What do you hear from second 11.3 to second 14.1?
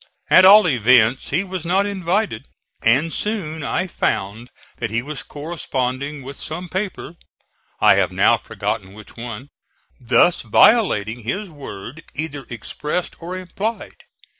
word either expressed or implied.